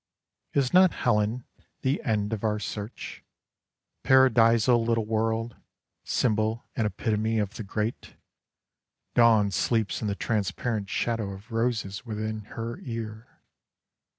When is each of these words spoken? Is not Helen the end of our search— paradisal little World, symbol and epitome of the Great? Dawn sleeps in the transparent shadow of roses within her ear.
Is 0.53 0.73
not 0.73 0.93
Helen 1.05 1.45
the 1.81 2.01
end 2.01 2.33
of 2.33 2.43
our 2.43 2.57
search— 2.57 3.23
paradisal 4.03 4.83
little 4.83 5.05
World, 5.05 5.57
symbol 6.03 6.65
and 6.75 6.87
epitome 6.87 7.37
of 7.37 7.53
the 7.53 7.63
Great? 7.63 8.15
Dawn 9.13 9.51
sleeps 9.51 10.01
in 10.01 10.07
the 10.07 10.15
transparent 10.15 10.89
shadow 10.89 11.29
of 11.29 11.51
roses 11.51 12.03
within 12.03 12.45
her 12.45 12.79
ear. 12.79 13.27